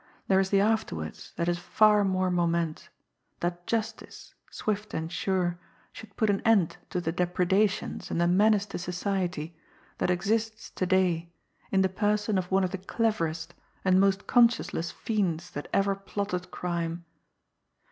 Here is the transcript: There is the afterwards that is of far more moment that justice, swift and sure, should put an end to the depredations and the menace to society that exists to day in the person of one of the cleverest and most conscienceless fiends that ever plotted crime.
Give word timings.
There 0.27 0.39
is 0.39 0.49
the 0.49 0.61
afterwards 0.61 1.31
that 1.35 1.47
is 1.47 1.57
of 1.59 1.63
far 1.63 2.03
more 2.03 2.31
moment 2.31 2.89
that 3.41 3.67
justice, 3.67 4.33
swift 4.49 4.95
and 4.95 5.11
sure, 5.11 5.59
should 5.93 6.15
put 6.17 6.31
an 6.31 6.41
end 6.43 6.77
to 6.89 6.99
the 6.99 7.11
depredations 7.11 8.09
and 8.09 8.19
the 8.19 8.25
menace 8.27 8.65
to 8.65 8.79
society 8.79 9.55
that 9.99 10.09
exists 10.09 10.71
to 10.71 10.87
day 10.87 11.29
in 11.69 11.83
the 11.83 11.87
person 11.87 12.39
of 12.39 12.49
one 12.49 12.63
of 12.63 12.71
the 12.71 12.79
cleverest 12.79 13.53
and 13.85 13.99
most 14.01 14.25
conscienceless 14.25 14.89
fiends 14.91 15.51
that 15.51 15.67
ever 15.71 15.93
plotted 15.93 16.49
crime. 16.49 17.05